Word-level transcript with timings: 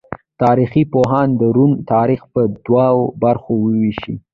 تاریخ 0.41 0.71
پوهان 0.91 1.27
د 1.39 1.41
روم 1.57 1.71
تاریخ 1.93 2.21
په 2.33 2.41
دوو 2.65 2.97
برخو 3.23 3.53
ویشي. 3.63 4.15